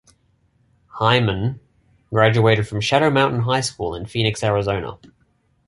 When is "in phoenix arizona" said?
3.93-4.97